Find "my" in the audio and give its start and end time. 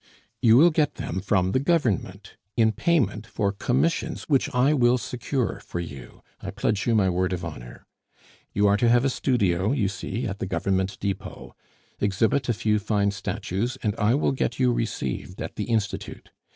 6.95-7.07